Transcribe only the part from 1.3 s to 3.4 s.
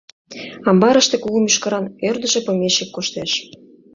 мӱшкыран, ӧрдышӧ помещик коштеш.